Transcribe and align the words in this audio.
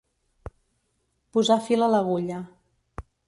Posar 1.37 1.59
fil 1.67 1.87
a 1.87 1.91
l'agulla. 1.93 2.39